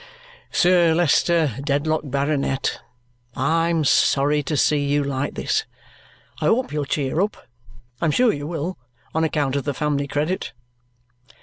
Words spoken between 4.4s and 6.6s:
to see you like this. I